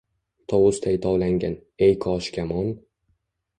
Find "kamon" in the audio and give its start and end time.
2.39-2.75